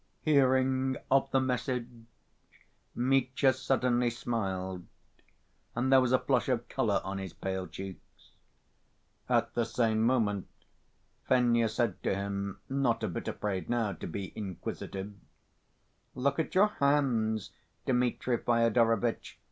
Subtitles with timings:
[0.23, 1.87] Hearing of the message,
[2.95, 4.87] Mitya suddenly smiled,
[5.75, 8.31] and there was a flush of color on his pale cheeks.
[9.29, 10.47] At the same moment
[11.29, 15.13] Fenya said to him, not a bit afraid now to be inquisitive:
[16.15, 17.51] "Look at your hands,
[17.85, 19.37] Dmitri Fyodorovitch.